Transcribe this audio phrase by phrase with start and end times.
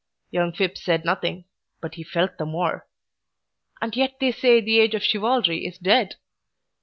[0.31, 1.45] Young Phipps said nothing,
[1.79, 2.87] but he felt the more.
[3.83, 6.15] And yet they say the age of chivalry is dead!